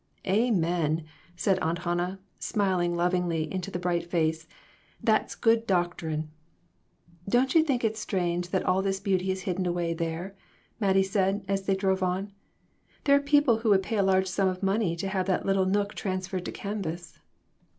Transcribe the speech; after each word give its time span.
"Amen!" 0.25 1.03
said 1.35 1.59
Aunt 1.59 1.77
Hannah, 1.77 2.19
smiling 2.39 2.95
lovingly 2.95 3.43
into 3.53 3.69
the 3.69 3.77
bright 3.77 4.09
face; 4.09 4.47
"that 4.99 5.27
is 5.27 5.35
good 5.35 5.67
doctrine." 5.67 6.31
"Don't 7.29 7.53
you 7.53 7.61
think 7.61 7.83
it's 7.83 7.99
strange 7.99 8.49
that 8.49 8.65
all 8.65 8.81
this 8.81 8.99
beauty 8.99 9.29
is 9.29 9.43
hidden 9.43 9.67
away 9.67 9.93
there?" 9.93 10.35
Mattie 10.79 11.03
said, 11.03 11.45
as 11.47 11.67
they 11.67 11.75
drove 11.75 12.01
on. 12.01 12.31
"There 13.03 13.15
are 13.15 13.19
people 13.21 13.57
who 13.59 13.69
would 13.69 13.83
pay 13.83 13.97
a 13.97 14.01
large 14.01 14.25
sum 14.25 14.47
of 14.47 14.63
money 14.63 14.95
to 14.95 15.07
have 15.07 15.27
that 15.27 15.45
little 15.45 15.67
nook 15.67 15.93
transferred 15.93 16.45
to 16.45 16.51
canvas." 16.51 17.19